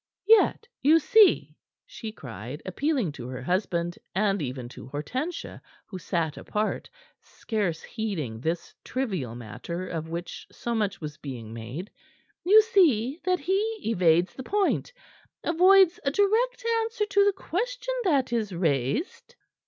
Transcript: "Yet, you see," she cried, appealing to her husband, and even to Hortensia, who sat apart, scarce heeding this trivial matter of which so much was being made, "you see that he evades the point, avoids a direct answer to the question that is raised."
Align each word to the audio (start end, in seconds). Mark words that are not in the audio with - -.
"Yet, 0.25 0.67
you 0.81 0.97
see," 0.97 1.59
she 1.85 2.11
cried, 2.11 2.63
appealing 2.65 3.11
to 3.11 3.27
her 3.27 3.43
husband, 3.43 3.99
and 4.15 4.41
even 4.41 4.67
to 4.69 4.87
Hortensia, 4.87 5.61
who 5.85 5.99
sat 5.99 6.37
apart, 6.37 6.89
scarce 7.21 7.83
heeding 7.83 8.39
this 8.41 8.73
trivial 8.83 9.35
matter 9.35 9.87
of 9.87 10.09
which 10.09 10.47
so 10.51 10.73
much 10.73 10.99
was 11.01 11.17
being 11.17 11.53
made, 11.53 11.91
"you 12.43 12.63
see 12.63 13.19
that 13.25 13.41
he 13.41 13.61
evades 13.85 14.33
the 14.33 14.41
point, 14.41 14.91
avoids 15.43 15.99
a 16.03 16.09
direct 16.09 16.65
answer 16.81 17.05
to 17.05 17.23
the 17.23 17.33
question 17.33 17.93
that 18.03 18.33
is 18.33 18.51
raised." 18.55 19.35